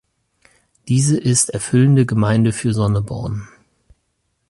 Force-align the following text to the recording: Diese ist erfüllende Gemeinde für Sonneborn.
Diese 0.87 1.15
ist 1.15 1.51
erfüllende 1.51 2.07
Gemeinde 2.07 2.53
für 2.53 2.73
Sonneborn. 2.73 3.47